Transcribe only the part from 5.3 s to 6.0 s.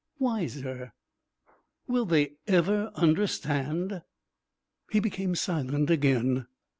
silent